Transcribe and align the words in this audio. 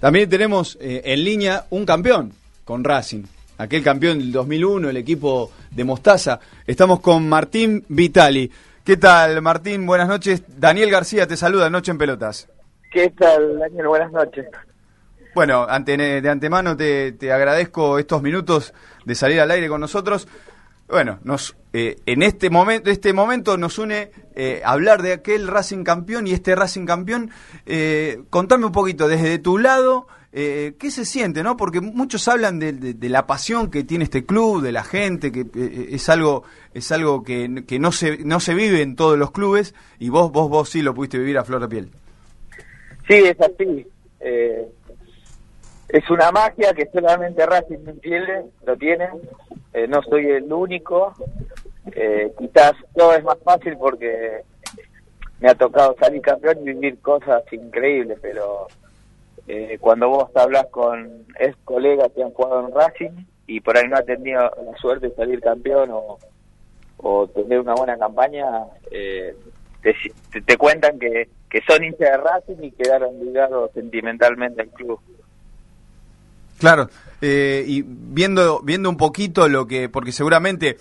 También 0.00 0.30
tenemos 0.30 0.78
eh, 0.80 1.02
en 1.04 1.24
línea 1.24 1.64
un 1.70 1.84
campeón 1.84 2.32
con 2.64 2.84
Racing, 2.84 3.24
aquel 3.58 3.82
campeón 3.82 4.18
del 4.18 4.30
2001, 4.30 4.90
el 4.90 4.96
equipo 4.96 5.50
de 5.72 5.82
Mostaza. 5.82 6.38
Estamos 6.66 7.00
con 7.00 7.28
Martín 7.28 7.84
Vitali. 7.88 8.50
¿Qué 8.84 8.96
tal, 8.96 9.42
Martín? 9.42 9.86
Buenas 9.86 10.06
noches. 10.06 10.44
Daniel 10.46 10.90
García 10.90 11.26
te 11.26 11.36
saluda, 11.36 11.68
Noche 11.68 11.90
en 11.90 11.98
Pelotas. 11.98 12.48
¿Qué 12.92 13.10
tal, 13.10 13.58
Daniel? 13.58 13.88
Buenas 13.88 14.12
noches. 14.12 14.46
Bueno, 15.34 15.66
ante, 15.68 15.96
de 15.96 16.28
antemano 16.30 16.76
te, 16.76 17.12
te 17.12 17.32
agradezco 17.32 17.98
estos 17.98 18.22
minutos 18.22 18.72
de 19.04 19.14
salir 19.16 19.40
al 19.40 19.50
aire 19.50 19.68
con 19.68 19.80
nosotros. 19.80 20.28
Bueno, 20.88 21.18
nos, 21.22 21.54
eh, 21.74 21.96
en 22.06 22.22
este 22.22 22.48
momento, 22.48 22.90
este 22.90 23.12
momento 23.12 23.58
nos 23.58 23.78
une 23.78 24.10
eh, 24.34 24.62
hablar 24.64 25.02
de 25.02 25.12
aquel 25.12 25.48
Racing 25.48 25.82
campeón 25.82 26.26
y 26.28 26.32
este 26.32 26.54
Racing 26.54 26.86
campeón. 26.86 27.30
Eh, 27.66 28.22
contame 28.30 28.66
un 28.66 28.72
poquito 28.72 29.08
desde 29.08 29.38
tu 29.38 29.58
lado, 29.58 30.06
eh, 30.32 30.74
¿qué 30.78 30.90
se 30.90 31.04
siente, 31.04 31.42
no? 31.42 31.56
Porque 31.56 31.80
muchos 31.80 32.26
hablan 32.28 32.60
de, 32.60 32.96
la 33.00 33.26
pasión 33.26 33.68
que 33.68 33.84
tiene 33.84 34.04
este 34.04 34.24
club, 34.24 34.62
de 34.62 34.70
la 34.70 34.84
gente, 34.84 35.30
que 35.30 35.44
es 35.90 36.08
algo, 36.08 36.44
es 36.72 36.92
algo 36.92 37.24
que, 37.24 37.64
que, 37.66 37.80
no 37.80 37.90
se, 37.90 38.24
no 38.24 38.38
se 38.38 38.54
vive 38.54 38.80
en 38.80 38.96
todos 38.96 39.18
los 39.18 39.32
clubes 39.32 39.74
y 39.98 40.08
vos, 40.08 40.30
vos, 40.30 40.48
vos 40.48 40.70
sí 40.70 40.80
lo 40.80 40.94
pudiste 40.94 41.18
vivir 41.18 41.36
a 41.36 41.44
flor 41.44 41.62
de 41.62 41.68
piel. 41.68 41.90
Sí, 43.08 43.14
es 43.14 43.40
así. 43.40 43.86
es 45.88 46.10
una 46.10 46.30
magia 46.30 46.72
que 46.72 46.88
solamente 46.92 47.44
Racing 47.44 47.98
tiene, 48.00 48.44
lo 48.64 48.76
tiene 48.76 49.08
eh, 49.78 49.88
no 49.88 50.02
soy 50.02 50.26
el 50.26 50.52
único, 50.52 51.14
eh, 51.92 52.32
quizás 52.38 52.72
todo 52.94 53.14
es 53.14 53.22
más 53.22 53.38
fácil 53.44 53.76
porque 53.78 54.42
me 55.40 55.48
ha 55.48 55.54
tocado 55.54 55.96
salir 56.00 56.20
campeón 56.20 56.58
y 56.62 56.72
vivir 56.72 56.98
cosas 57.00 57.42
increíbles, 57.52 58.18
pero 58.20 58.66
eh, 59.46 59.78
cuando 59.80 60.08
vos 60.08 60.30
hablas 60.34 60.66
con 60.66 61.26
ex 61.38 61.56
colegas 61.64 62.10
que 62.14 62.22
han 62.22 62.32
jugado 62.32 62.66
en 62.66 62.74
Racing 62.74 63.24
y 63.46 63.60
por 63.60 63.76
ahí 63.78 63.88
no 63.88 63.96
ha 63.96 64.02
tenido 64.02 64.40
la 64.40 64.76
suerte 64.78 65.08
de 65.08 65.14
salir 65.14 65.40
campeón 65.40 65.90
o, 65.92 66.18
tener 67.28 67.60
una 67.60 67.74
buena 67.74 67.96
campaña, 67.96 68.44
eh, 68.90 69.34
te, 69.82 69.94
te, 70.44 70.56
cuentan 70.56 70.98
que, 70.98 71.28
que 71.48 71.60
son 71.68 71.84
hinchas 71.84 72.10
de 72.10 72.16
Racing 72.16 72.62
y 72.62 72.72
quedaron 72.72 73.24
ligados 73.24 73.70
sentimentalmente 73.72 74.62
al 74.62 74.68
club. 74.70 75.00
Claro, 76.58 76.90
eh, 77.20 77.64
y 77.66 77.82
viendo, 77.86 78.60
viendo 78.62 78.90
un 78.90 78.96
poquito 78.96 79.48
lo 79.48 79.66
que, 79.66 79.88
porque 79.88 80.12
seguramente 80.12 80.78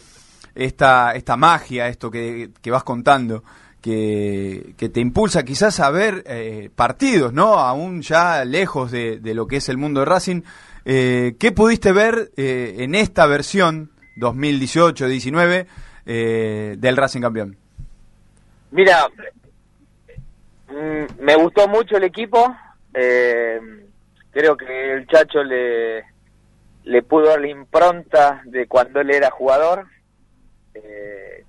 esta, 0.56 1.12
esta 1.14 1.38
magia, 1.38 1.88
esto 1.88 2.10
que, 2.10 2.50
que 2.62 2.72
vas 2.72 2.84
contando, 2.84 3.44
que, 3.82 4.74
que, 4.76 4.90
te 4.90 5.00
impulsa 5.00 5.44
quizás 5.44 5.80
a 5.80 5.92
ver 5.92 6.24
eh, 6.26 6.70
partidos, 6.76 7.32
¿no? 7.32 7.60
Aún 7.60 8.02
ya 8.02 8.44
lejos 8.44 8.92
de, 8.92 9.20
de, 9.20 9.34
lo 9.34 9.48
que 9.48 9.58
es 9.58 9.70
el 9.70 9.78
mundo 9.78 10.00
de 10.02 10.08
Racing. 10.08 10.42
Eh, 10.84 11.36
¿Qué 11.40 11.52
pudiste 11.52 11.92
ver 11.92 12.32
eh, 12.38 12.76
en 12.80 12.96
esta 12.96 13.26
versión 13.28 13.92
2018-19 14.18 15.68
eh, 16.06 16.76
del 16.78 16.98
Racing 16.98 17.22
campeón? 17.22 17.58
Mira, 18.72 19.08
mm, 20.70 21.24
me 21.24 21.36
gustó 21.36 21.68
mucho 21.68 21.98
el 21.98 22.04
equipo. 22.04 22.56
Eh, 22.94 23.60
creo 24.32 24.58
que 24.58 24.94
el 24.94 25.08
Chacho 25.08 25.44
le, 25.44 26.04
le 26.84 27.04
pudo 27.04 27.28
dar 27.28 27.42
la 27.42 27.50
impronta 27.50 28.42
de 28.46 28.68
cuando 28.68 29.02
él 29.02 29.12
era 29.12 29.30
jugador. 29.30 29.86
Eh, 30.74 31.44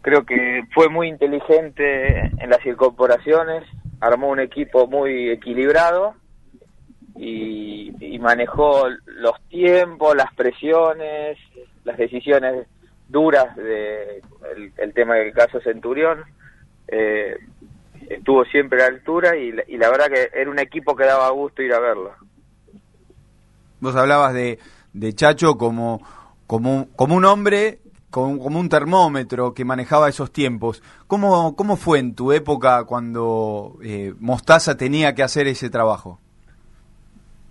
creo 0.00 0.24
que 0.24 0.62
fue 0.72 0.88
muy 0.88 1.08
inteligente 1.08 2.30
en 2.38 2.50
las 2.50 2.64
incorporaciones, 2.64 3.64
armó 4.00 4.28
un 4.28 4.40
equipo 4.40 4.86
muy 4.86 5.30
equilibrado 5.30 6.14
y, 7.16 8.18
manejó 8.20 8.88
los 9.06 9.40
tiempos, 9.48 10.16
las 10.16 10.34
presiones, 10.34 11.38
las 11.84 11.96
decisiones 11.96 12.66
duras 13.08 13.54
de 13.54 14.20
el, 14.76 14.92
tema 14.92 15.14
del 15.14 15.32
caso 15.32 15.60
Centurión. 15.60 16.24
Eh, 16.88 17.36
estuvo 18.08 18.44
siempre 18.46 18.82
a 18.82 18.90
la 18.90 18.96
altura 18.96 19.36
y, 19.36 19.52
la 19.52 19.90
verdad 19.90 20.06
que 20.08 20.30
era 20.34 20.50
un 20.50 20.58
equipo 20.58 20.96
que 20.96 21.04
daba 21.04 21.30
gusto 21.30 21.62
ir 21.62 21.72
a 21.72 21.80
verlo. 21.80 22.12
Vos 23.80 23.94
hablabas 23.94 24.34
de, 24.34 24.58
de 24.92 25.12
Chacho 25.12 25.56
como, 25.56 26.00
como, 26.46 26.88
como 26.96 27.14
un 27.14 27.24
hombre, 27.24 27.78
como, 28.10 28.38
como, 28.42 28.58
un 28.58 28.68
termómetro 28.68 29.54
que 29.54 29.64
manejaba 29.64 30.08
esos 30.08 30.32
tiempos. 30.32 30.82
¿Cómo, 31.06 31.54
cómo 31.54 31.76
fue 31.76 31.98
en 32.00 32.14
tu 32.14 32.32
época 32.32 32.84
cuando 32.84 33.78
eh, 33.82 34.14
Mostaza 34.18 34.76
tenía 34.76 35.14
que 35.14 35.22
hacer 35.22 35.46
ese 35.46 35.70
trabajo? 35.70 36.18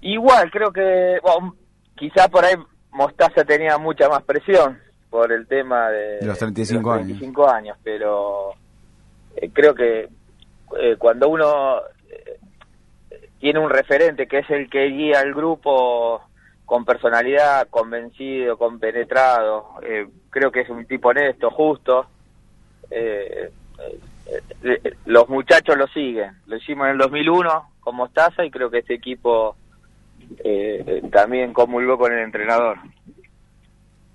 Igual, 0.02 0.52
creo 0.52 0.72
que 0.72 1.18
bueno, 1.22 1.56
quizás 1.96 2.28
por 2.30 2.44
ahí 2.44 2.56
Mostaza 2.92 3.44
tenía 3.46 3.78
mucha 3.78 4.10
más 4.10 4.24
presión 4.24 4.80
por 5.10 5.32
el 5.32 5.48
tema 5.48 5.90
de, 5.90 6.26
los 6.26 6.38
35, 6.38 6.94
35 6.96 7.50
años. 7.50 7.78
pero 7.84 8.54
eh, 9.36 9.50
creo 9.54 9.74
que 9.74 10.10
eh, 10.80 10.96
cuando 10.98 11.30
uno 11.30 11.82
eh, 12.10 12.40
tiene 13.40 13.60
un 13.60 13.70
referente 13.70 14.28
que 14.28 14.40
es 14.40 14.50
el 14.50 14.70
que 14.70 14.86
guía 14.88 15.20
al 15.20 15.34
grupo 15.34 16.22
con 16.66 16.84
personalidad, 16.84 17.68
convencido, 17.70 18.58
compenetrado, 18.58 19.70
eh, 19.84 20.08
creo 20.30 20.52
que 20.52 20.62
es 20.62 20.70
un 20.70 20.86
tipo 20.86 21.10
honesto, 21.10 21.50
justo, 21.50 22.08
los 25.06 25.30
muchachos 25.30 25.78
lo 25.78 25.88
siguen. 25.88 26.32
Lo 26.48 26.58
hicimos 26.58 26.86
en 26.88 26.94
el 26.94 26.98
2001 26.98 27.72
con 27.80 27.96
Mostaza 27.96 28.44
y 28.44 28.52
creo 28.52 28.70
que 28.70 28.80
este 28.80 28.96
equipo 28.96 29.56
también 31.12 31.54
comulgó 31.54 31.98
con 31.98 32.12
el 32.12 32.20
entrenador. 32.20 32.78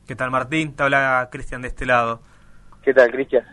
¿Qué 0.06 0.14
tal 0.14 0.30
Martín? 0.30 0.76
Te 0.76 0.82
habla 0.82 1.28
Cristian 1.32 1.62
de 1.62 1.68
este 1.68 1.86
lado. 1.86 2.20
¿Qué 2.82 2.92
tal 2.92 3.10
Cristian? 3.10 3.46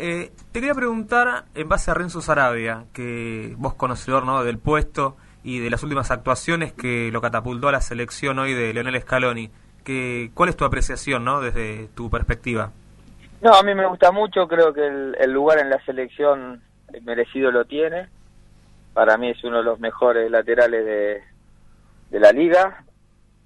Eh, 0.00 0.30
te 0.52 0.60
quería 0.60 0.76
preguntar, 0.76 1.46
en 1.56 1.68
base 1.68 1.90
a 1.90 1.94
Renzo 1.94 2.20
Sarabia, 2.20 2.84
que 2.92 3.54
vos 3.58 3.74
conocedor 3.74 4.24
¿no? 4.24 4.44
del 4.44 4.58
puesto 4.58 5.16
y 5.42 5.58
de 5.58 5.70
las 5.70 5.82
últimas 5.82 6.12
actuaciones 6.12 6.72
que 6.72 7.10
lo 7.10 7.20
catapultó 7.20 7.66
a 7.66 7.72
la 7.72 7.80
selección 7.80 8.38
hoy 8.38 8.54
de 8.54 8.72
Leonel 8.72 9.00
Scaloni, 9.00 9.50
que, 9.82 10.30
¿cuál 10.34 10.50
es 10.50 10.56
tu 10.56 10.64
apreciación 10.64 11.24
¿no? 11.24 11.40
desde 11.40 11.88
tu 11.96 12.10
perspectiva? 12.10 12.70
No, 13.40 13.52
a 13.52 13.62
mí 13.64 13.74
me 13.74 13.88
gusta 13.88 14.12
mucho, 14.12 14.46
creo 14.46 14.72
que 14.72 14.86
el, 14.86 15.32
lugar 15.32 15.58
en 15.58 15.68
la 15.68 15.84
selección 15.84 16.62
merecido 17.02 17.50
lo 17.50 17.64
tiene. 17.64 18.06
Para 18.94 19.16
mí 19.16 19.30
es 19.30 19.42
uno 19.42 19.58
de 19.58 19.64
los 19.64 19.80
mejores 19.80 20.30
laterales 20.30 20.84
de, 20.84 21.22
de 22.10 22.20
la 22.20 22.30
liga. 22.30 22.84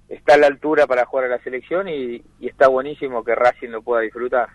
Está 0.07 0.35
a 0.35 0.37
la 0.37 0.47
altura 0.47 0.85
para 0.85 1.05
jugar 1.05 1.25
a 1.25 1.37
la 1.37 1.43
selección 1.43 1.87
y, 1.87 2.23
y 2.39 2.47
está 2.47 2.67
buenísimo 2.67 3.23
que 3.23 3.33
Racing 3.33 3.69
lo 3.69 3.81
pueda 3.81 4.01
disfrutar. 4.01 4.49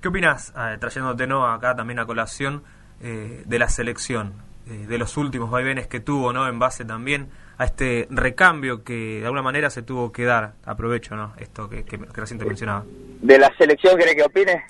¿Qué 0.00 0.08
opinas, 0.08 0.54
eh, 0.56 0.78
trayéndote 0.80 1.26
no 1.26 1.46
acá 1.46 1.76
también 1.76 1.98
a 1.98 2.06
colación, 2.06 2.62
eh, 3.02 3.42
de 3.44 3.58
la 3.58 3.68
selección, 3.68 4.32
eh, 4.66 4.86
de 4.86 4.96
los 4.96 5.18
últimos 5.18 5.50
vaivenes 5.50 5.88
que 5.88 6.00
tuvo, 6.00 6.32
¿no? 6.32 6.48
En 6.48 6.58
base 6.58 6.86
también 6.86 7.28
a 7.58 7.66
este 7.66 8.06
recambio 8.08 8.82
que 8.82 9.20
de 9.20 9.24
alguna 9.24 9.42
manera 9.42 9.68
se 9.68 9.82
tuvo 9.82 10.10
que 10.10 10.24
dar. 10.24 10.54
Aprovecho, 10.64 11.16
¿no? 11.16 11.34
Esto 11.36 11.68
que, 11.68 11.84
que, 11.84 11.98
recién 12.14 12.38
te 12.38 12.46
mencionaba. 12.46 12.84
¿De 13.20 13.38
la 13.38 13.52
selección 13.58 13.98
querés 13.98 14.14
que 14.14 14.22
opine? 14.22 14.64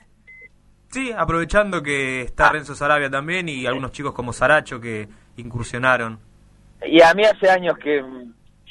Sí, 0.91 1.13
aprovechando 1.17 1.81
que 1.81 2.23
está 2.23 2.49
ah. 2.49 2.53
Renzo 2.53 2.75
Sarabia 2.75 3.09
también 3.09 3.49
y 3.49 3.67
algunos 3.67 3.93
chicos 3.93 4.13
como 4.13 4.33
Saracho 4.33 4.81
que 4.81 5.09
incursionaron. 5.37 6.19
Y 6.85 7.01
a 7.03 7.15
mí 7.15 7.23
hace 7.25 7.49
años 7.49 7.79
que 7.79 8.03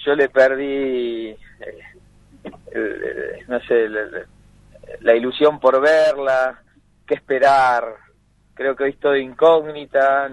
yo 0.06 0.14
le 0.14 0.28
perdí, 0.28 1.34
no 3.48 3.60
sé, 3.62 3.88
la 5.02 5.16
ilusión 5.16 5.60
por 5.60 5.80
verla, 5.82 6.62
qué 7.06 7.16
esperar. 7.16 7.96
Creo 8.54 8.76
que 8.76 8.84
hoy 8.86 8.90
estoy 8.92 9.22
incógnita. 9.22 10.30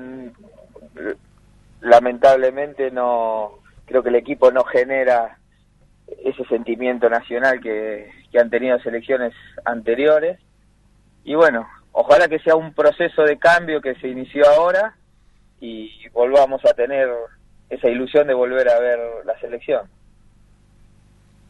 Lamentablemente 1.81 2.91
no, 2.91 3.59
creo 3.85 4.03
que 4.03 4.09
el 4.09 4.17
equipo 4.17 4.51
no 4.51 4.65
genera 4.65 5.39
ese 6.25 6.45
sentimiento 6.47 7.09
nacional 7.09 7.61
que, 7.61 8.11
que 8.31 8.39
han 8.39 8.51
tenido 8.51 8.79
selecciones 8.81 9.35
anteriores. 9.65 10.39
Y 11.25 11.35
bueno, 11.35 11.67
ojalá 11.93 12.29
que 12.29 12.39
sea 12.41 12.55
un 12.55 12.73
proceso 12.73 13.23
de 13.23 13.39
cambio 13.39 13.81
que 13.81 13.95
se 13.97 14.09
inició 14.09 14.45
ahora 14.49 14.97
y 15.61 16.09
volvamos 16.11 16.65
a 16.65 16.75
tener 16.75 17.09
esa 17.69 17.89
ilusión 17.89 18.27
de 18.27 18.35
volver 18.35 18.69
a 18.69 18.79
ver 18.79 18.99
la 19.25 19.39
selección. 19.41 19.89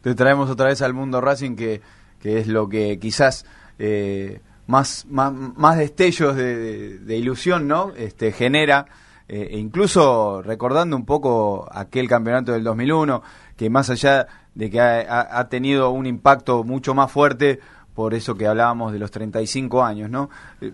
Te 0.01 0.15
traemos 0.15 0.49
otra 0.49 0.67
vez 0.67 0.81
al 0.81 0.93
mundo 0.93 1.21
Racing 1.21 1.55
que 1.55 1.81
que 2.19 2.39
es 2.39 2.47
lo 2.47 2.67
que 2.69 2.99
quizás 2.99 3.45
eh, 3.79 4.41
más, 4.67 5.05
más, 5.09 5.77
destellos 5.77 6.35
de, 6.35 7.17
ilusión 7.17 7.67
no 7.67 7.93
este, 7.95 8.31
genera, 8.31 8.85
eh, 9.27 9.49
e 9.51 9.57
incluso 9.57 10.41
recordando 10.41 10.95
un 10.95 11.05
poco 11.05 11.67
aquel 11.71 12.07
campeonato 12.07 12.51
del 12.51 12.63
2001, 12.63 13.21
que 13.55 13.69
más 13.69 13.89
allá 13.89 14.27
de 14.55 14.69
que 14.69 14.81
ha, 14.81 15.47
tenido 15.49 15.91
un 15.91 16.05
impacto 16.05 16.63
mucho 16.63 16.93
más 16.93 17.11
fuerte 17.11 17.59
por 17.93 18.13
eso 18.13 18.35
que 18.35 18.45
hablábamos 18.45 18.93
de 18.93 18.99
los 18.99 19.09
35 19.09 19.83
años, 19.83 20.07
¿no? 20.11 20.29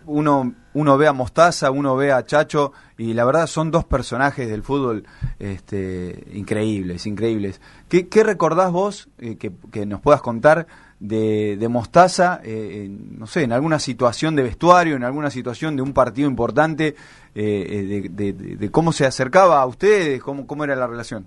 Uno, 0.06 0.54
uno 0.74 0.98
ve 0.98 1.08
a 1.08 1.14
Mostaza, 1.14 1.72
uno 1.72 1.96
ve 1.96 2.12
a 2.12 2.26
Chacho, 2.26 2.74
y 2.98 3.14
la 3.14 3.24
verdad 3.24 3.48
son 3.48 3.72
dos 3.72 3.86
personajes 3.86 4.50
del 4.50 4.62
fútbol 4.62 5.06
este, 5.40 6.28
increíbles, 6.34 7.06
increíbles. 7.06 7.62
¿Qué, 7.88 8.10
qué 8.10 8.24
recordás 8.26 8.74
vos 8.74 9.08
eh, 9.20 9.38
que, 9.38 9.54
que, 9.72 9.86
nos 9.86 10.02
puedas 10.02 10.22
contar 10.22 10.68
de, 11.04 11.58
de 11.58 11.68
Mostaza, 11.68 12.40
eh, 12.44 12.86
en, 12.86 13.20
no 13.20 13.28
sé, 13.28 13.44
en 13.44 13.52
alguna 13.52 13.78
situación 13.78 14.36
de 14.36 14.44
vestuario, 14.44 14.96
en 14.96 15.04
alguna 15.04 15.30
situación 15.30 15.76
de 15.76 15.82
un 15.82 15.94
partido 15.94 16.30
importante, 16.30 16.96
de, 17.34 18.10
de, 18.10 18.34
de, 18.34 18.72
cómo 18.72 18.92
se 18.92 19.06
acercaba 19.06 19.60
a 19.60 19.66
ustedes, 19.66 20.22
cómo, 20.22 20.46
cómo 20.46 20.64
era 20.64 20.76
la 20.76 20.86
relación? 20.86 21.26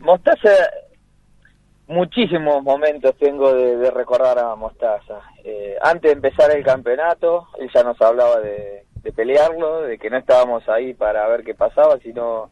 Mostaza 0.00 0.50
muchísimos 1.88 2.62
momentos 2.62 3.16
tengo 3.18 3.52
de, 3.52 3.90
recordar 3.90 4.38
a 4.38 4.54
Mostaza. 4.54 5.20
Eh, 5.42 5.76
antes 5.82 6.02
de 6.02 6.12
empezar 6.12 6.54
el 6.54 6.62
campeonato, 6.62 7.48
él 7.58 7.68
ya 7.74 7.82
nos 7.82 8.00
hablaba 8.00 8.40
de, 8.40 8.84
pelearlo, 9.16 9.82
de 9.82 9.98
que 9.98 10.10
no 10.10 10.18
estábamos 10.18 10.68
ahí 10.68 10.92
para 10.92 11.26
ver 11.28 11.42
qué 11.42 11.54
pasaba, 11.54 11.98
sino 12.00 12.50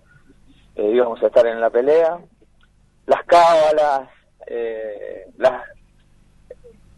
eh, 0.74 0.90
íbamos 0.90 1.22
a 1.22 1.26
estar 1.26 1.46
en 1.46 1.60
la 1.60 1.68
pelea. 1.68 2.18
Las 3.06 3.22
cábalas, 3.26 4.08
eh, 4.46 5.26
las, 5.36 5.62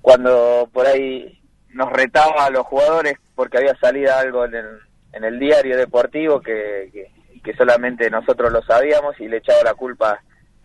cuando 0.08 0.70
por 0.72 0.86
ahí 0.86 1.38
nos 1.74 1.92
retaba 1.92 2.46
a 2.46 2.50
los 2.50 2.64
jugadores 2.64 3.18
porque 3.34 3.58
había 3.58 3.76
salido 3.76 4.10
algo 4.14 4.46
en 4.46 4.54
el, 4.54 4.78
en 5.12 5.22
el 5.22 5.38
diario 5.38 5.76
deportivo 5.76 6.40
que, 6.40 7.10
que 7.44 7.54
solamente 7.54 8.08
nosotros 8.08 8.50
lo 8.50 8.62
sabíamos 8.62 9.20
y 9.20 9.28
le 9.28 9.36
echaba 9.36 9.64
la 9.64 9.74
culpa 9.74 10.18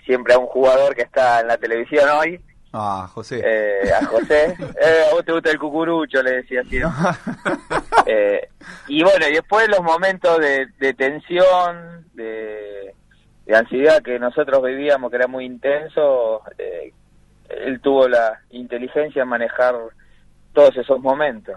siempre 0.06 0.34
a 0.34 0.38
un 0.38 0.46
jugador 0.46 0.96
que 0.96 1.02
está 1.02 1.42
en 1.42 1.48
la 1.48 1.58
televisión 1.58 2.08
hoy. 2.18 2.40
Ah, 2.72 3.10
José. 3.14 3.42
Eh, 3.44 3.92
a 3.92 4.06
José. 4.06 4.56
Eh, 4.82 5.08
a 5.12 5.14
vos 5.14 5.26
te 5.26 5.34
gusta 5.34 5.52
el 5.52 5.60
cucurucho, 5.60 6.24
le 6.24 6.38
decía 6.38 6.62
así. 6.62 6.80
eh, 8.06 8.48
y 8.88 9.04
bueno, 9.04 9.28
y 9.28 9.34
después 9.34 9.68
los 9.68 9.82
momentos 9.82 10.40
de, 10.40 10.68
de 10.80 10.94
tensión, 10.94 12.08
de, 12.14 12.96
de, 13.46 13.56
ansiedad 13.58 14.02
que 14.02 14.18
nosotros 14.20 14.64
vivíamos, 14.64 15.12
que 15.12 15.18
era 15.18 15.28
muy 15.28 15.44
intenso, 15.44 16.44
eh, 16.58 16.94
él 17.66 17.80
tuvo 17.82 18.08
la 18.08 18.40
inteligencia 18.52 19.22
de 19.24 19.26
manejar 19.26 19.76
todos 20.54 20.76
esos 20.78 21.00
momentos. 21.00 21.56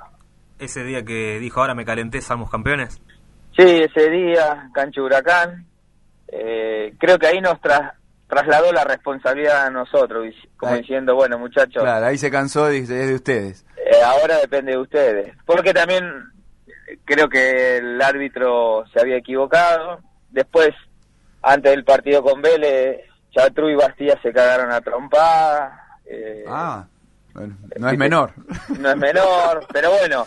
Ese 0.59 0.83
día 0.85 1.05
que 1.05 1.39
dijo, 1.39 1.61
ahora 1.61 1.75
me 1.75 1.85
calenté, 1.85 2.21
somos 2.21 2.51
campeones. 2.51 3.01
Sí, 3.57 3.65
ese 3.65 4.11
día, 4.11 4.69
Cancho 4.75 5.05
Huracán. 5.05 5.67
Eh, 6.29 6.95
creo 6.99 7.19
que 7.19 7.27
ahí 7.27 7.41
nos, 7.41 7.61
tra 7.61 7.95
trasladó 8.27 8.73
la 8.73 8.85
responsabilidad 8.85 9.67
a 9.67 9.71
nosotros, 9.71 10.27
como 10.57 10.75
diciendo, 10.77 11.15
bueno, 11.15 11.39
muchachos. 11.39 11.83
Claro, 11.83 12.07
ahí 12.07 12.19
se 12.19 12.31
cansó 12.31 12.69
es 12.69 12.89
de 12.89 13.15
ustedes. 13.15 13.65
Eh, 13.77 14.03
ahora 14.05 14.39
depende 14.39 14.73
de 14.73 14.79
ustedes. 14.79 15.37
Porque 15.45 15.73
también 15.73 16.05
creo 17.05 17.29
que 17.29 17.79
el 17.79 18.01
árbitro 18.03 18.85
se 18.93 19.01
había 19.01 19.17
equivocado. 19.17 20.01
Después, 20.31 20.71
antes 21.43 21.71
del 21.71 21.85
partido 21.85 22.23
con 22.23 22.43
Vélez, 22.43 23.03
Chatru 23.31 23.69
y 23.71 23.77
Bastía 23.77 24.19
se 24.23 24.33
cagaron 24.33 24.73
a 24.73 24.81
trompada. 24.81 25.86
Eh, 26.07 26.45
ah, 26.49 26.87
bueno, 27.33 27.57
no 27.79 27.91
es 27.91 27.99
menor. 27.99 28.33
No 28.79 28.91
es 28.91 28.97
menor, 28.97 29.67
pero 29.73 29.91
bueno, 29.91 30.27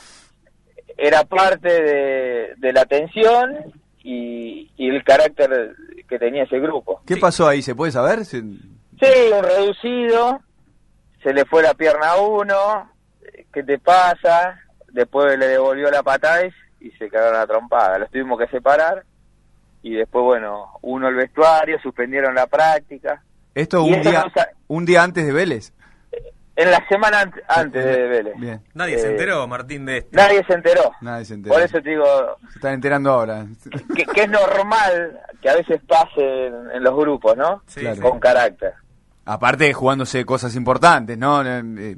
era 0.98 1.24
parte 1.24 1.70
de, 1.82 2.54
de 2.58 2.74
la 2.74 2.86
tensión 2.86 3.74
y, 4.04 4.72
y 4.78 4.90
el 4.90 5.04
carácter 5.04 5.76
que 6.08 6.20
tenía 6.20 6.44
ese 6.44 6.60
grupo. 6.60 7.02
¿Qué 7.06 7.18
pasó 7.18 7.48
ahí? 7.48 7.62
¿Se 7.62 7.76
puede 7.76 7.92
saber? 7.92 8.26
Sí, 8.26 8.38
un 8.40 9.44
reducido, 9.44 10.42
se 11.24 11.34
le 11.34 11.46
fue 11.46 11.64
la 11.64 11.74
pierna 11.74 12.12
a 12.12 12.22
uno, 12.22 12.92
¿qué 13.54 13.64
te 13.64 13.80
pasa? 13.80 14.60
Después 14.92 15.38
le 15.38 15.48
devolvió 15.48 15.90
la 15.92 16.04
patada 16.04 16.42
y 16.80 16.92
se 16.92 17.10
cagaron 17.10 17.40
la 17.40 17.48
trompada. 17.48 18.00
Los 18.00 18.10
tuvimos 18.10 18.40
que 18.40 18.48
separar 18.48 19.04
y 19.82 19.94
después, 19.94 20.24
bueno, 20.24 20.74
uno 20.82 21.08
el 21.08 21.16
vestuario, 21.16 21.80
suspendieron 21.82 22.36
la 22.36 22.48
práctica. 22.48 23.24
¿Esto 23.60 23.84
un 23.84 24.02
día, 24.02 24.26
un 24.68 24.86
día 24.86 25.04
antes 25.04 25.26
de 25.26 25.34
Vélez? 25.34 25.74
En 26.56 26.72
la 26.72 26.86
semana 26.88 27.30
antes 27.48 27.86
de 27.86 28.08
Vélez. 28.08 28.34
Bien. 28.38 28.62
Nadie 28.74 28.98
se 29.00 29.08
eh, 29.08 29.12
enteró, 29.12 29.48
Martín, 29.48 29.86
de 29.86 29.98
esto. 29.98 30.12
Nadie 30.14 30.44
se 30.46 30.54
enteró. 30.54 30.92
Nadie 31.02 31.26
se 31.26 31.34
enteró. 31.34 31.56
Por 31.56 31.64
eso 31.64 31.82
te 31.82 31.90
digo... 31.90 32.06
Se 32.52 32.60
están 32.60 32.74
enterando 32.74 33.12
ahora. 33.12 33.46
Que, 33.96 34.06
que 34.06 34.22
es 34.24 34.30
normal 34.30 35.20
que 35.42 35.50
a 35.50 35.56
veces 35.56 35.82
pase 35.88 36.48
en, 36.48 36.84
los 36.84 36.96
grupos, 36.96 37.36
¿no? 37.36 37.64
Sí, 37.68 37.82
Con 38.02 38.20
carácter. 38.20 38.74
Aparte 39.26 39.74
jugándose 39.74 40.24
cosas 40.26 40.56
importantes, 40.56 41.18
¿no? 41.18 41.44
Eh, 41.46 41.98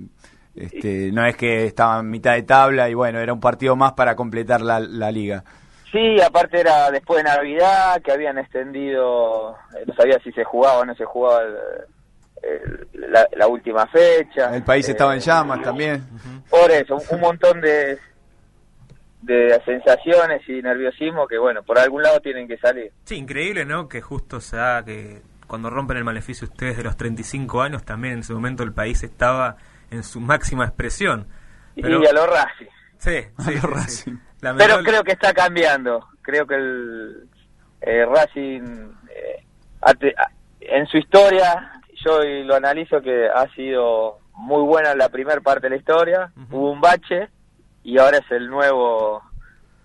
este, 0.55 1.11
no 1.11 1.25
es 1.25 1.35
que 1.35 1.65
estaba 1.65 1.99
en 1.99 2.09
mitad 2.09 2.33
de 2.33 2.43
tabla 2.43 2.89
y 2.89 2.95
bueno, 2.95 3.19
era 3.19 3.33
un 3.33 3.39
partido 3.39 3.75
más 3.75 3.93
para 3.93 4.15
completar 4.15 4.61
la, 4.61 4.79
la 4.79 5.11
liga. 5.11 5.43
Sí, 5.91 6.21
aparte 6.21 6.59
era 6.59 6.89
después 6.89 7.23
de 7.23 7.29
Navidad, 7.29 8.01
que 8.01 8.11
habían 8.11 8.37
extendido, 8.37 9.57
eh, 9.77 9.83
no 9.85 9.93
sabía 9.95 10.19
si 10.23 10.31
se 10.31 10.43
jugaba 10.43 10.79
o 10.79 10.85
no 10.85 10.95
se 10.95 11.03
jugaba 11.03 11.41
el, 11.43 12.87
la, 13.35 13.47
última 13.47 13.85
fecha. 13.87 14.55
El 14.55 14.63
país 14.63 14.87
estaba 14.87 15.13
en 15.13 15.19
eh, 15.19 15.23
llamas 15.23 15.61
también. 15.61 16.07
Por 16.49 16.71
eso, 16.71 16.97
un, 17.09 17.19
montón 17.19 17.59
de, 17.59 17.99
de 19.21 19.61
sensaciones 19.65 20.47
y 20.47 20.61
nerviosismo 20.61 21.27
que, 21.27 21.37
bueno, 21.37 21.61
por 21.63 21.77
algún 21.77 22.03
lado 22.03 22.19
tienen 22.21 22.47
que 22.47 22.57
salir. 22.57 22.91
Sí, 23.03 23.15
increíble, 23.17 23.65
¿no? 23.65 23.89
Que 23.89 24.01
justo 24.01 24.39
sea 24.39 24.83
que 24.85 25.21
cuando 25.45 25.69
rompen 25.69 25.97
el 25.97 26.05
maleficio 26.05 26.47
ustedes 26.47 26.77
de 26.77 26.83
los 26.83 26.95
35 26.95 27.61
años, 27.61 27.83
también 27.83 28.13
en 28.13 28.19
ese 28.19 28.33
momento 28.33 28.63
el 28.63 28.73
país 28.73 29.03
estaba 29.03 29.57
en 29.89 30.03
su 30.03 30.21
máxima 30.21 30.63
expresión. 30.63 31.27
Pero... 31.75 32.01
Y 32.01 32.07
a 32.07 32.13
lo 32.13 32.25
Racing. 32.25 32.67
Sí, 32.97 33.17
sí, 33.39 34.11
Pero 34.41 34.83
creo 34.83 35.03
que 35.03 35.11
está 35.11 35.33
cambiando. 35.33 36.07
Creo 36.21 36.45
que 36.45 36.55
el 36.55 37.29
eh, 37.81 38.05
Racing, 38.05 38.91
eh, 39.09 40.15
en 40.61 40.87
su 40.87 40.97
historia, 40.97 41.81
yo 42.03 42.19
lo 42.23 42.55
analizo 42.55 43.01
que 43.01 43.27
ha 43.27 43.47
sido 43.53 44.19
muy 44.33 44.61
buena 44.63 44.95
la 44.95 45.09
primera 45.09 45.39
parte 45.41 45.67
de 45.67 45.71
la 45.71 45.75
historia, 45.75 46.31
hubo 46.49 46.71
un 46.71 46.81
bache 46.81 47.29
y 47.83 47.97
ahora 47.99 48.17
es 48.17 48.31
el 48.31 48.47
nuevo 48.47 49.21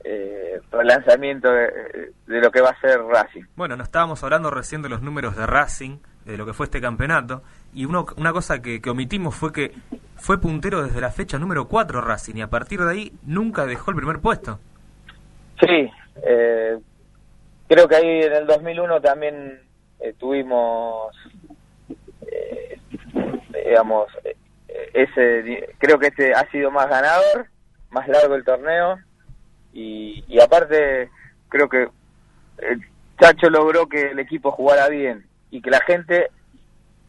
eh, 0.05 0.61
relanzamiento 0.71 1.51
de, 1.51 2.13
lo 2.27 2.51
que 2.51 2.61
va 2.61 2.71
a 2.71 2.81
ser 2.81 3.01
Racing. 3.01 3.45
Bueno, 3.57 3.77
nos 3.77 3.89
estábamos 3.89 4.23
hablando 4.23 4.51
recién 4.51 4.83
de 4.83 4.89
los 4.89 5.03
números 5.03 5.37
de 5.37 5.47
Racing, 5.47 5.99
de 6.25 6.37
lo 6.37 6.47
que 6.47 6.53
fue 6.53 6.67
este 6.67 6.81
campeonato, 6.81 7.43
y 7.77 7.85
uno, 7.85 8.07
una 8.17 8.33
cosa 8.33 8.61
que, 8.61 8.81
omitimos 8.89 9.35
fue 9.35 9.53
que 9.53 9.73
fue 10.17 10.41
puntero 10.41 10.83
desde 10.83 11.01
la 11.01 11.11
fecha 11.11 11.39
número 11.39 11.69
4 11.69 12.01
Racing, 12.01 12.37
y 12.37 12.43
a 12.43 12.49
partir 12.49 12.81
de 12.81 12.91
ahí 12.91 13.13
nunca 13.25 13.67
dejó 13.67 13.91
el 13.91 13.97
primer 13.97 14.19
puesto. 14.21 14.59
Sí, 15.61 15.91
eh, 16.27 16.79
creo 17.69 17.87
que 17.87 17.97
ahí 17.97 18.23
en 18.23 18.33
el 18.33 18.47
2001 18.47 19.01
también 19.01 19.61
eh, 20.01 20.15
tuvimos 20.19 21.15
digamos, 23.67 24.07
ese, 24.95 25.75
creo 25.79 25.99
que 25.99 26.09
ese 26.09 26.33
ha 26.33 26.49
sido 26.51 26.71
más 26.71 26.89
ganador, 26.89 27.47
más 27.91 28.09
largo 28.09 28.35
el 28.35 28.45
torneo 28.45 28.99
y, 29.73 30.25
y 30.29 30.41
aparte 30.41 31.11
creo 31.49 31.69
que 31.69 31.89
el 32.59 32.81
Chacho 33.21 33.51
logró 33.51 33.87
que 33.87 34.13
el 34.13 34.19
equipo 34.19 34.53
jugara 34.53 34.89
bien 34.89 35.27
y 35.51 35.61
que 35.61 35.71
la 35.71 35.81
gente 35.81 36.29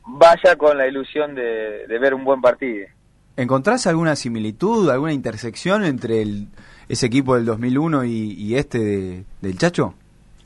vaya 0.07 0.55
con 0.57 0.77
la 0.77 0.87
ilusión 0.87 1.35
de, 1.35 1.85
ver 1.87 2.13
un 2.13 2.23
buen 2.23 2.41
partido. 2.41 2.87
¿Encontrás 3.35 3.85
alguna 3.85 4.15
similitud, 4.15 4.89
alguna 4.89 5.13
intersección 5.13 5.85
entre 5.85 6.21
el, 6.21 6.47
ese 6.89 7.05
equipo 7.05 7.35
del 7.35 7.45
2001 7.45 8.05
y, 8.05 8.33
y 8.33 8.55
este 8.55 9.23
del 9.41 9.57
Chacho? 9.57 9.93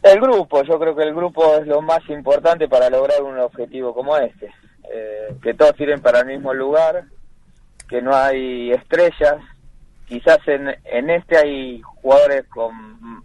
El 0.03 0.19
grupo, 0.19 0.63
yo 0.63 0.79
creo 0.79 0.95
que 0.95 1.03
el 1.03 1.13
grupo 1.13 1.55
es 1.55 1.67
lo 1.67 1.81
más 1.81 2.01
importante 2.09 2.67
para 2.67 2.89
lograr 2.89 3.21
un 3.21 3.37
objetivo 3.37 3.93
como 3.93 4.17
este. 4.17 4.47
Eh, 4.93 5.35
que 5.41 5.53
todos 5.53 5.73
sirven 5.77 6.01
para 6.01 6.21
el 6.21 6.25
mismo 6.25 6.53
lugar, 6.53 7.05
que 7.87 8.01
no 8.01 8.13
hay 8.15 8.71
estrellas. 8.71 9.37
Quizás 10.07 10.39
en, 10.47 10.67
en 10.85 11.09
este 11.09 11.37
hay 11.37 11.81
jugadores 11.81 12.45
con 12.47 13.23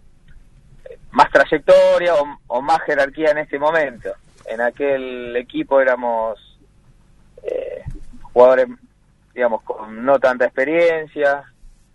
más 1.11 1.31
trayectoria 1.31 2.13
o, 2.47 2.61
más 2.61 2.79
jerarquía 2.85 3.31
en 3.31 3.39
este 3.39 3.57
momento. 3.57 4.11
En 4.47 4.61
aquel 4.61 5.35
equipo 5.35 5.79
éramos 5.81 6.39
eh, 7.43 7.83
jugadores, 8.33 8.67
digamos, 9.33 9.61
con 9.63 10.03
no 10.03 10.19
tanta 10.19 10.45
experiencia, 10.45 11.43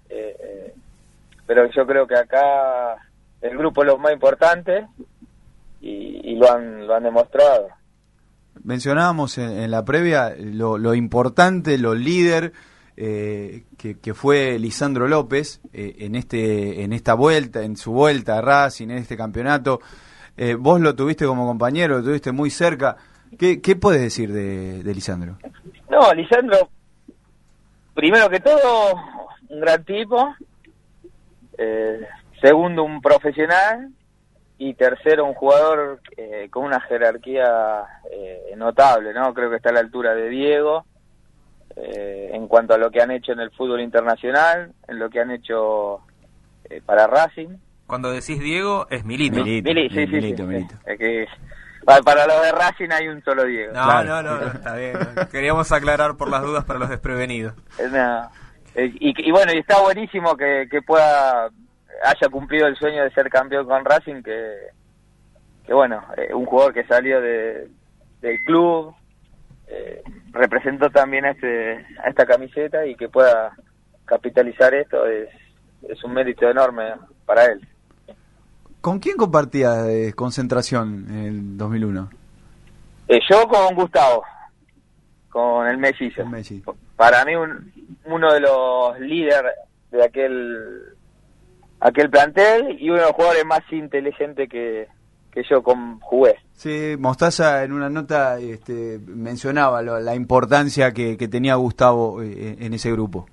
eh, 0.08 0.74
pero 1.46 1.70
yo 1.70 1.86
creo 1.86 2.06
que 2.06 2.16
acá 2.16 2.96
el 3.40 3.56
grupo 3.56 3.82
es 3.82 3.88
lo 3.88 3.98
más 3.98 4.12
importante 4.12 4.86
y, 5.80 6.36
lo, 6.36 6.50
han, 6.50 6.86
lo 6.86 6.94
han 6.94 7.02
demostrado 7.02 7.68
mencionábamos 8.64 9.38
en, 9.38 9.70
la 9.70 9.84
previa 9.84 10.34
lo, 10.38 10.94
importante, 10.94 11.78
lo 11.78 11.94
líder 11.94 12.52
eh, 12.96 13.64
que, 13.76 14.14
fue 14.14 14.58
Lisandro 14.58 15.08
López 15.08 15.60
eh, 15.72 15.96
en 16.00 16.14
este 16.14 16.82
en 16.82 16.92
esta 16.92 17.14
vuelta, 17.14 17.62
en 17.62 17.76
su 17.76 17.92
vuelta 17.92 18.38
a 18.38 18.42
Racing, 18.42 18.88
en 18.90 18.98
este 18.98 19.16
campeonato. 19.16 19.80
Eh, 20.36 20.54
vos 20.54 20.80
lo 20.80 20.94
tuviste 20.94 21.26
como 21.26 21.46
compañero, 21.46 21.98
lo 21.98 22.04
tuviste 22.04 22.32
muy 22.32 22.50
cerca. 22.50 22.96
¿Qué, 23.38 23.60
qué 23.60 23.76
puedes 23.76 24.00
decir 24.00 24.32
de, 24.32 24.82
Lisandro? 24.94 25.38
No, 25.90 26.12
Lisandro 26.14 26.68
primero 27.94 28.28
que 28.30 28.40
todo, 28.40 28.94
un 29.48 29.60
gran 29.60 29.84
tipo. 29.84 30.34
Eh, 31.58 32.06
segundo, 32.40 32.84
un 32.84 33.00
profesional. 33.00 33.90
Y 34.58 34.74
tercero, 34.74 35.24
un 35.24 35.34
jugador 35.34 36.00
eh, 36.16 36.48
con 36.48 36.64
una 36.64 36.80
jerarquía 36.80 37.84
eh, 38.12 38.54
notable, 38.56 39.12
¿no? 39.12 39.34
Creo 39.34 39.50
que 39.50 39.56
está 39.56 39.70
a 39.70 39.72
la 39.72 39.80
altura 39.80 40.14
de 40.14 40.28
Diego 40.28 40.84
eh, 41.76 42.30
en 42.32 42.48
cuanto 42.48 42.74
a 42.74 42.78
lo 42.78 42.90
que 42.90 43.00
han 43.00 43.10
hecho 43.10 43.32
en 43.32 43.40
el 43.40 43.50
fútbol 43.50 43.80
internacional, 43.80 44.72
en 44.88 44.98
lo 44.98 45.08
que 45.08 45.20
han 45.20 45.30
hecho 45.30 46.00
eh, 46.68 46.80
para 46.84 47.06
Racing. 47.06 47.56
Cuando 47.92 48.10
decís 48.10 48.40
Diego, 48.40 48.86
es 48.88 49.04
Milito. 49.04 49.44
Milito. 49.44 49.68
Mili, 49.68 49.90
sí, 49.90 50.06
sí, 50.06 50.12
Milito, 50.14 50.44
sí, 50.44 50.48
Milito. 50.48 50.74
Es 50.86 50.98
que 50.98 51.26
para, 51.84 52.26
los 52.26 52.40
de 52.40 52.50
Racing 52.52 52.88
hay 52.90 53.06
un 53.08 53.22
solo 53.22 53.44
Diego. 53.44 53.74
No, 53.74 53.84
Claro. 53.84 54.08
no, 54.08 54.22
no, 54.22 54.40
no, 54.40 54.46
está 54.46 54.76
bien. 54.76 54.94
Queríamos 55.30 55.70
aclarar 55.72 56.16
por 56.16 56.30
las 56.30 56.40
dudas 56.40 56.64
para 56.64 56.78
los 56.78 56.88
desprevenidos. 56.88 57.52
No. 57.90 58.30
Eh, 58.76 58.90
y, 58.98 59.28
y 59.28 59.30
bueno, 59.30 59.52
y 59.52 59.58
está 59.58 59.82
buenísimo 59.82 60.34
que, 60.38 60.68
que 60.70 60.80
pueda 60.80 61.50
haya 62.02 62.28
cumplido 62.30 62.66
el 62.66 62.76
sueño 62.76 63.02
de 63.02 63.10
ser 63.10 63.28
campeón 63.28 63.66
con 63.66 63.84
Racing, 63.84 64.22
que, 64.22 64.54
que 65.66 65.74
bueno, 65.74 66.02
eh, 66.16 66.32
un 66.32 66.46
jugador 66.46 66.72
que 66.72 66.84
salió 66.84 67.20
de, 67.20 67.68
del 68.22 68.38
club, 68.46 68.94
eh, 69.66 70.02
representó 70.30 70.88
también 70.88 71.26
a, 71.26 71.32
este, 71.32 71.74
a 72.02 72.08
esta 72.08 72.24
camiseta 72.24 72.86
y 72.86 72.94
que 72.94 73.10
pueda 73.10 73.52
capitalizar 74.06 74.72
esto 74.72 75.06
es, 75.06 75.28
es 75.90 76.02
un 76.04 76.14
mérito 76.14 76.48
enorme 76.48 76.94
para 77.26 77.44
él. 77.44 77.68
¿Con 78.82 78.98
quién 78.98 79.16
compartías 79.16 79.86
eh, 79.88 80.12
concentración 80.14 81.06
en 81.08 81.16
el 81.24 81.56
2001? 81.56 82.10
Eh, 83.08 83.18
yo 83.30 83.48
con 83.48 83.74
Gustavo, 83.74 84.22
con 85.30 85.66
el 85.68 85.78
mellizo. 85.78 86.22
El 86.22 86.28
Messi. 86.28 86.62
Para 86.96 87.24
mí 87.24 87.34
un- 87.34 87.72
uno 88.04 88.32
de 88.32 88.40
los 88.40 88.98
líderes 89.00 89.52
de 89.90 90.04
aquel 90.04 90.58
aquel 91.80 92.10
plantel 92.10 92.76
y 92.80 92.90
uno 92.90 92.98
de 93.00 93.06
los 93.06 93.12
jugadores 93.12 93.44
más 93.44 93.60
inteligentes 93.72 94.48
que, 94.48 94.86
que 95.32 95.42
yo 95.50 95.62
con, 95.62 95.98
jugué. 96.00 96.36
Sí, 96.52 96.94
Mostaza 96.98 97.64
en 97.64 97.72
una 97.72 97.88
nota 97.88 98.38
este, 98.38 99.00
mencionaba 99.06 99.82
lo- 99.82 99.98
la 100.00 100.14
importancia 100.14 100.92
que, 100.92 101.16
que 101.16 101.26
tenía 101.28 101.54
Gustavo 101.56 102.22
eh, 102.22 102.56
en 102.60 102.74
ese 102.74 102.92
grupo. 102.92 103.26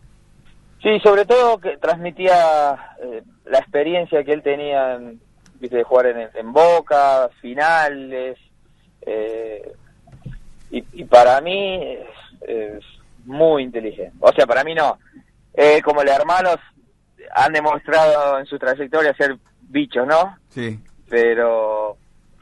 Sí, 0.82 1.00
sobre 1.04 1.26
todo 1.26 1.60
que 1.60 1.78
transmitía 1.78 2.74
eh, 3.04 3.24
la 3.46 3.60
experiencia 3.60 4.24
que 4.24 4.34
él 4.34 4.42
tenía 4.42 4.96
en, 4.96 5.20
viste, 5.60 5.78
de 5.78 5.84
jugar 5.84 6.08
en, 6.08 6.30
en 6.34 6.54
Boca, 6.54 7.30
finales, 7.42 8.38
eh, 9.02 9.72
y, 10.72 10.84
y 10.94 11.04
para 11.06 11.42
mí 11.42 11.84
es, 11.84 12.50
es 12.50 12.84
muy 13.26 13.64
inteligente. 13.64 14.16
O 14.20 14.32
sea, 14.32 14.46
para 14.46 14.64
mí 14.64 14.74
no. 14.74 14.98
Eh, 15.54 15.82
como 15.84 16.04
los 16.04 16.16
hermanos 16.16 16.58
han 17.34 17.54
demostrado 17.54 18.40
en 18.40 18.46
su 18.46 18.58
trayectoria 18.58 19.14
ser 19.16 19.38
bichos, 19.62 20.08
¿no? 20.08 20.38
Sí. 20.50 20.80
Pero 21.10 21.98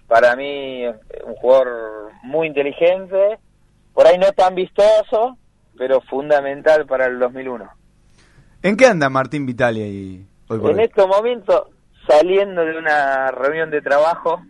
para 0.07 0.35
mí 0.35 0.85
es 0.85 0.95
un 1.25 1.35
jugador 1.35 2.11
muy 2.23 2.47
inteligente, 2.47 3.39
por 3.93 4.07
ahí 4.07 4.17
no 4.17 4.31
tan 4.33 4.55
vistoso, 4.55 5.37
pero 5.77 6.01
fundamental 6.01 6.85
para 6.85 7.05
el 7.07 7.19
2001. 7.19 7.69
¿En 8.63 8.77
qué 8.77 8.87
anda 8.87 9.09
Martín 9.09 9.45
Vitali 9.45 9.81
hoy 9.81 10.25
por 10.47 10.71
En 10.71 10.79
estos 10.79 11.07
momentos, 11.07 11.67
saliendo 12.07 12.63
de 12.65 12.77
una 12.77 13.31
reunión 13.31 13.69
de 13.69 13.81
trabajo, 13.81 14.41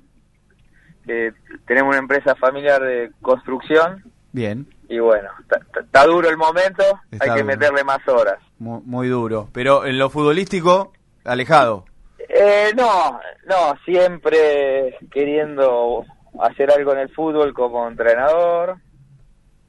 eh, 1.07 1.31
tenemos 1.65 1.89
una 1.89 1.99
empresa 1.99 2.35
familiar 2.35 2.81
de 2.81 3.11
construcción 3.21 4.03
Bien, 4.31 4.67
y 4.89 4.99
bueno, 4.99 5.29
está- 5.41 6.05
duro 6.05 6.29
el 6.29 6.37
momento, 6.37 6.83
Está 7.11 7.25
hay 7.25 7.31
que 7.31 7.43
duro. 7.43 7.45
meterle 7.45 7.83
más 7.83 8.05
horas. 8.07 8.37
mu- 8.59 8.81
muy, 8.85 9.07
duro. 9.07 9.49
Pero 9.53 9.85
en 9.85 9.97
lo 9.97 10.09
futbolístico, 10.09 10.93
alejado. 11.25 11.85
Eh, 12.29 12.71
no, 12.75 13.19
no, 13.47 13.73
siempre 13.85 14.97
queriendo 15.11 16.03
hacer 16.41 16.71
algo 16.71 16.91
en 16.93 16.99
el 16.99 17.09
fútbol 17.09 17.53
como 17.53 17.87
entrenador, 17.87 18.75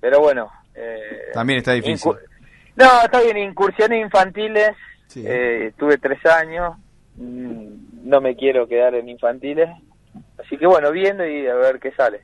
pero 0.01 0.21
bueno. 0.21 0.51
eh, 0.75 1.31
También 1.33 1.59
está 1.59 1.73
difícil. 1.73 2.13
No, 2.77 3.03
está 3.03 3.21
bien, 3.23 3.37
incursiones 3.39 4.01
infantiles, 4.01 4.71
Sí. 5.09 5.25
eh, 5.27 5.73
tuve 5.79 5.99
tres 5.99 6.25
años, 6.27 6.77
no 7.19 8.21
me 8.21 8.37
quiero 8.37 8.67
quedar 8.69 8.95
en 8.95 9.09
infantiles, 9.09 9.69
así 10.43 10.57
que 10.57 10.67
bueno, 10.67 10.91
viendo 10.93 11.27
y 11.27 11.47
a 11.47 11.55
ver 11.55 11.79
qué 11.81 11.93
sale. 11.93 12.21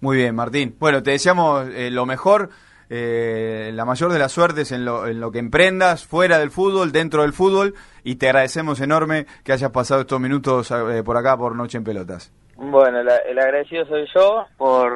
Muy 0.00 0.16
bien, 0.18 0.34
Martín. 0.34 0.76
Bueno, 0.78 1.02
te 1.02 1.12
deseamos 1.12 1.68
eh, 1.74 1.90
lo 1.90 2.04
mejor, 2.06 2.50
eh, 2.90 3.70
la 3.74 3.84
mayor 3.84 4.12
de 4.12 4.18
las 4.18 4.30
suertes 4.32 4.70
en 4.72 4.84
lo, 4.84 5.06
en 5.06 5.20
lo 5.20 5.32
que 5.32 5.38
emprendas, 5.38 6.06
fuera 6.06 6.38
del 6.38 6.50
fútbol, 6.50 6.92
dentro 6.92 7.22
del 7.22 7.32
fútbol, 7.32 7.74
y 8.04 8.16
te 8.16 8.26
agradecemos 8.28 8.80
enorme 8.80 9.26
que 9.42 9.52
hayas 9.52 9.70
pasado 9.70 10.02
estos 10.02 10.20
minutos 10.20 10.70
eh, 10.70 11.02
por 11.02 11.16
acá 11.16 11.36
por 11.36 11.56
Noche 11.56 11.78
en 11.78 11.84
Pelotas. 11.84 12.32
Bueno, 12.56 13.02
la- 13.02 13.16
el 13.18 13.38
agradecido 13.38 13.86
soy 13.86 14.06
yo 14.14 14.46
por, 14.56 14.92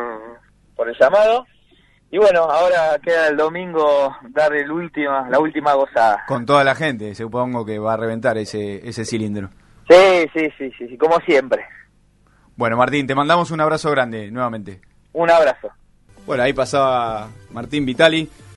por 0.77 0.89
el 0.89 0.97
llamado. 0.99 1.47
Y 2.13 2.19
bueno, 2.19 2.41
ahora 2.43 2.99
queda 3.03 3.29
el 3.29 3.37
domingo 3.37 4.17
dar 4.31 4.53
el 4.55 4.71
última, 4.71 5.29
la 5.29 5.39
última 5.39 5.75
gozada. 5.75 6.25
Con 6.27 6.45
toda 6.45 6.65
la 6.65 6.75
gente, 6.75 7.15
supongo 7.15 7.65
que 7.65 7.79
va 7.79 7.95
a 7.95 7.97
reventar 7.97 8.37
ese, 8.37 8.89
ese 8.89 9.05
cilindro. 9.05 9.49
Sí, 9.89 10.27
sí, 10.35 10.49
sí, 10.59 10.73
sí, 10.77 10.89
sí, 10.89 10.99
como 10.99 11.19
siempre. 11.21 11.65
Bueno, 12.57 12.77
Martín, 12.77 13.07
te 13.07 13.15
mandamos 13.15 13.53
un 13.53 13.61
abrazo 13.61 13.91
grande 13.91 14.31
nuevamente. 14.31 14.81
Un 15.13 15.31
abrazo. 15.31 15.69
Bueno, 16.27 16.43
ahí 16.43 16.53
pasaba 16.53 17.29
Martín 17.53 17.87
Vitali. 17.87 18.29